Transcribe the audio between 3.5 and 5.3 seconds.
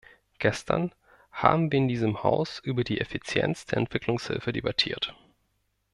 der Entwicklungshilfe debattiert.